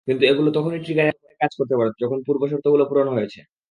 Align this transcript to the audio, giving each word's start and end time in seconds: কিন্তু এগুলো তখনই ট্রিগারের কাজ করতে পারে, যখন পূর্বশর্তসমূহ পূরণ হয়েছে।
কিন্তু 0.07 0.23
এগুলো 0.25 0.49
তখনই 0.57 0.81
ট্রিগারের 0.85 1.15
কাজ 1.41 1.51
করতে 1.59 1.75
পারে, 1.79 1.91
যখন 2.01 2.17
পূর্বশর্তসমূহ 2.27 2.87
পূরণ 2.89 3.07
হয়েছে। 3.15 3.39